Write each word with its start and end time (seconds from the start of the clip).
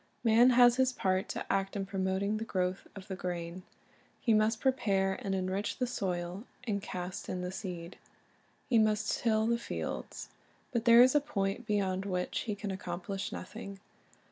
Man 0.23 0.49
has 0.57 0.77
his 0.77 0.91
part 0.91 1.29
to 1.29 1.45
act 1.53 1.75
in 1.75 1.85
promoting 1.85 2.37
the 2.37 2.43
growth 2.43 2.87
of 2.95 3.07
the 3.07 3.15
grain. 3.15 3.61
He 4.19 4.33
must 4.33 4.59
prepare 4.59 5.19
and 5.21 5.35
enrich 5.35 5.77
the 5.77 5.85
soil 5.85 6.45
and 6.63 6.81
cast 6.81 7.29
in 7.29 7.41
the 7.43 7.51
seed. 7.51 7.99
He 8.67 8.79
must 8.79 9.15
till 9.19 9.45
the 9.45 9.59
fields. 9.59 10.29
But 10.71 10.85
there 10.85 11.03
is 11.03 11.13
a 11.13 11.21
point 11.21 11.67
beyond 11.67 12.05
which 12.07 12.39
he 12.49 12.55
can 12.55 12.71
accomplish 12.71 13.31
nothing. 13.31 13.79